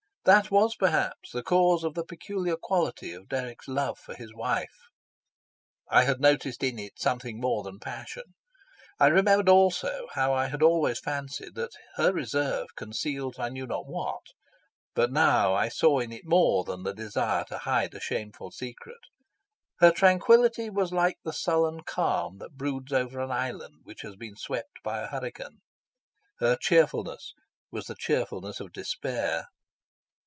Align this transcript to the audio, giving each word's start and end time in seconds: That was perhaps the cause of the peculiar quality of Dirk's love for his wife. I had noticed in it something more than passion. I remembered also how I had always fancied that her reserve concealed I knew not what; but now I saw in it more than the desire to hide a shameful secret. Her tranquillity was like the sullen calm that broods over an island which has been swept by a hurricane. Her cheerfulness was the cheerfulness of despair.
That 0.23 0.51
was 0.51 0.75
perhaps 0.75 1.31
the 1.31 1.41
cause 1.41 1.83
of 1.83 1.95
the 1.95 2.05
peculiar 2.05 2.55
quality 2.55 3.11
of 3.11 3.27
Dirk's 3.27 3.67
love 3.67 3.97
for 3.97 4.13
his 4.13 4.31
wife. 4.35 4.81
I 5.89 6.03
had 6.03 6.19
noticed 6.21 6.61
in 6.61 6.77
it 6.77 6.99
something 6.99 7.39
more 7.41 7.63
than 7.63 7.79
passion. 7.79 8.35
I 8.99 9.07
remembered 9.07 9.49
also 9.49 10.05
how 10.13 10.31
I 10.31 10.45
had 10.45 10.61
always 10.61 10.99
fancied 10.99 11.55
that 11.55 11.71
her 11.95 12.13
reserve 12.13 12.75
concealed 12.75 13.37
I 13.39 13.49
knew 13.49 13.65
not 13.65 13.87
what; 13.87 14.21
but 14.93 15.11
now 15.11 15.55
I 15.55 15.69
saw 15.69 15.97
in 15.97 16.11
it 16.11 16.21
more 16.23 16.65
than 16.65 16.83
the 16.83 16.93
desire 16.93 17.43
to 17.45 17.57
hide 17.57 17.95
a 17.95 17.99
shameful 17.99 18.51
secret. 18.51 19.01
Her 19.79 19.89
tranquillity 19.91 20.69
was 20.69 20.91
like 20.93 21.17
the 21.23 21.33
sullen 21.33 21.81
calm 21.83 22.37
that 22.37 22.57
broods 22.57 22.93
over 22.93 23.21
an 23.21 23.31
island 23.31 23.79
which 23.85 24.01
has 24.03 24.15
been 24.15 24.35
swept 24.35 24.83
by 24.83 24.99
a 25.01 25.07
hurricane. 25.07 25.61
Her 26.37 26.55
cheerfulness 26.61 27.33
was 27.71 27.85
the 27.87 27.95
cheerfulness 27.95 28.59
of 28.59 28.71
despair. 28.71 29.47